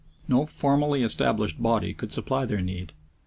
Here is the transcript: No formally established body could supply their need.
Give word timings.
No 0.27 0.47
formally 0.47 1.03
established 1.03 1.61
body 1.61 1.93
could 1.93 2.11
supply 2.11 2.45
their 2.47 2.61
need. 2.61 2.91